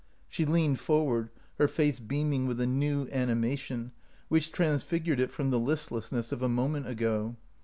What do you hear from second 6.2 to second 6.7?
of a